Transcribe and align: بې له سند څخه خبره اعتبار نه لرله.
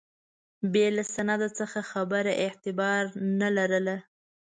بې 0.71 0.85
له 0.95 1.03
سند 1.13 1.41
څخه 1.59 1.79
خبره 1.91 2.31
اعتبار 2.43 3.03
نه 3.39 3.49
لرله. 3.57 3.97